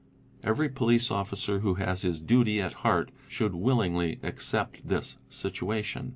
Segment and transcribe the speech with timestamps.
[0.41, 6.09] Every police officer_ who has his duty at heart, should willingly accept this situation.